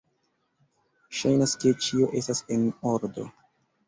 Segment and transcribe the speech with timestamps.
[1.17, 3.27] Ŝajnas ke ĉio estas en ordo.